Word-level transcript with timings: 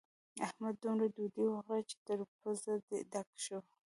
احمد 0.45 0.75
دومره 0.83 1.05
ډوډۍ 1.15 1.45
وخوړه 1.49 1.81
چې 1.89 1.95
تر 2.07 2.19
پزې 2.39 2.73
ډک 3.11 3.29
شو. 3.45 3.59